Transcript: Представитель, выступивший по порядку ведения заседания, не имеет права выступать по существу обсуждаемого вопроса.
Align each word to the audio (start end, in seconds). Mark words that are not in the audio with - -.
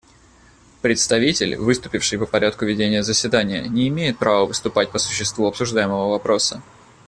Представитель, 0.81 1.57
выступивший 1.57 2.17
по 2.17 2.25
порядку 2.25 2.65
ведения 2.65 3.03
заседания, 3.03 3.67
не 3.67 3.87
имеет 3.89 4.17
права 4.17 4.47
выступать 4.47 4.89
по 4.91 4.97
существу 4.97 5.45
обсуждаемого 5.45 6.09
вопроса. 6.09 6.63